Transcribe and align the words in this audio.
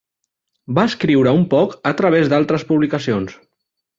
Va 0.77 0.85
escriure 0.91 1.33
un 1.41 1.43
poc 1.51 1.77
a 1.91 1.93
través 2.01 2.31
d'altres 2.33 2.65
publicacions. 2.71 3.37